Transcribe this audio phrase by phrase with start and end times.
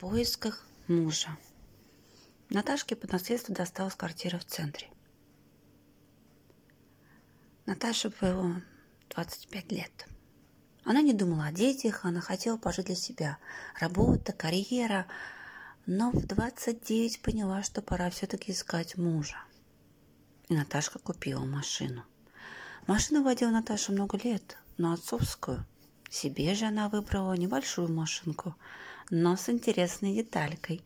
[0.00, 1.36] поисках мужа.
[2.48, 4.88] Наташке по наследству досталась квартира в центре.
[7.66, 8.62] Наташе было
[9.10, 10.06] 25 лет.
[10.84, 13.36] Она не думала о детях, она хотела пожить для себя.
[13.78, 15.06] Работа, карьера.
[15.84, 19.36] Но в 29 поняла, что пора все-таки искать мужа.
[20.48, 22.04] И Наташка купила машину.
[22.86, 25.66] Машину водила Наташа много лет, но отцовскую.
[26.08, 28.56] Себе же она выбрала небольшую машинку,
[29.10, 30.82] но с интересной деталькой.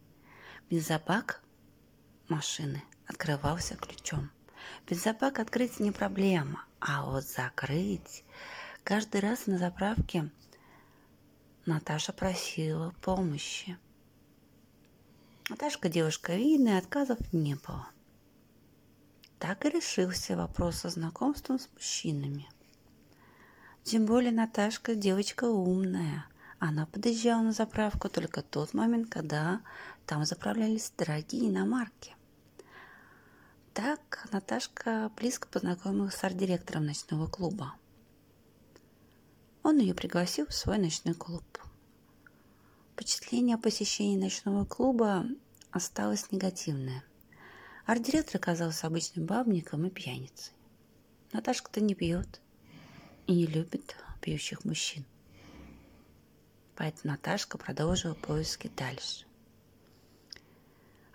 [0.71, 1.43] Бензобак
[2.29, 4.31] машины открывался ключом.
[4.89, 8.25] Бензобак открыть не проблема, а вот закрыть...
[8.83, 10.31] Каждый раз на заправке
[11.65, 13.79] Наташа просила помощи.
[15.49, 17.89] Наташка девушка видная, отказов не было.
[19.39, 22.47] Так и решился вопрос со знакомством с мужчинами.
[23.85, 26.27] Тем более Наташка девочка умная.
[26.59, 29.61] Она подъезжала на заправку только тот момент, когда
[30.07, 32.15] там заправлялись дорогие иномарки.
[33.73, 37.75] Так Наташка близко познакомилась с арт-директором ночного клуба.
[39.63, 41.43] Он ее пригласил в свой ночной клуб.
[42.93, 45.27] Впечатление о посещении ночного клуба
[45.73, 47.03] осталось негативное.
[47.85, 50.53] Арт-директор оказался обычным бабником и пьяницей.
[51.33, 52.41] Наташка-то не пьет,
[53.27, 55.05] и не любит пьющих мужчин.
[56.77, 59.27] Поэтому Наташка продолжила поиски дальше.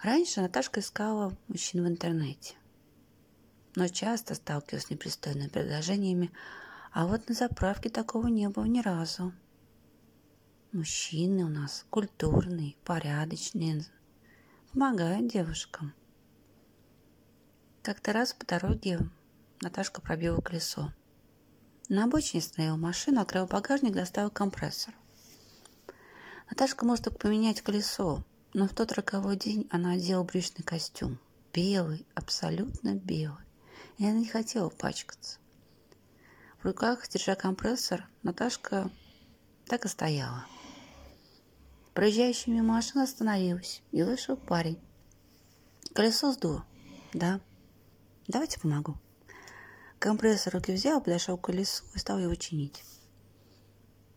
[0.02, 2.56] Раньше Наташка искала мужчин в интернете,
[3.76, 6.32] но часто сталкивалась с непристойными предложениями,
[6.94, 9.34] а вот на заправке такого не было ни разу.
[10.72, 13.84] Мужчины у нас культурные, порядочные,
[14.72, 15.94] помогают девушкам.
[17.82, 19.00] Как-то раз по дороге
[19.62, 20.94] Наташка пробила колесо.
[21.90, 24.94] На обочине стояла машина, открыл багажник, достал компрессор.
[26.50, 31.20] Наташка может только поменять колесо, но в тот роковой день она одела брючный костюм.
[31.54, 33.44] Белый, абсолютно белый.
[33.98, 35.40] И она не хотела пачкаться.
[36.62, 38.90] В руках, держа компрессор, Наташка
[39.66, 40.46] так и стояла.
[41.94, 44.80] Проезжающая мимо машина остановилась, и вышел парень.
[45.94, 46.66] Колесо сдуло.
[47.14, 47.40] Да.
[48.28, 48.96] Давайте помогу.
[50.00, 52.84] Компрессор руки взял, подошел к колесу и стал его чинить.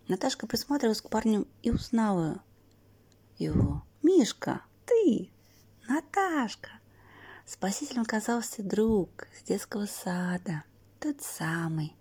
[0.08, 2.42] Наташка присматривалась к парню и узнала
[3.38, 3.82] его.
[4.02, 5.30] «Мишка, ты!
[5.88, 6.70] Наташка!»
[7.46, 10.64] Спасителем оказался друг с детского сада,
[11.00, 11.94] тот самый,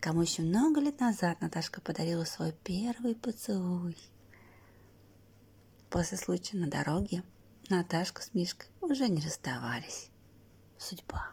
[0.00, 3.96] кому еще много лет назад Наташка подарила свой первый поцелуй.
[5.90, 7.22] После случая на дороге
[7.68, 10.10] Наташка с Мишкой уже не расставались.
[10.78, 11.32] Судьба.